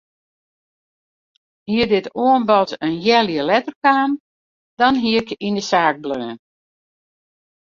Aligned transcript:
Hie 1.69 1.85
dit 1.91 2.07
oanbod 2.25 2.69
in 2.85 2.93
healjier 3.05 3.45
letter 3.51 3.75
kaam 3.83 4.11
dan 4.79 4.93
hie 5.01 5.15
ik 5.21 5.29
yn 5.47 5.57
de 5.57 5.63
saak 5.71 5.95
bleaun. 6.03 6.37